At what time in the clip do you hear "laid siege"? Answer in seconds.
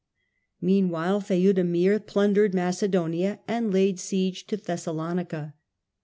3.71-4.47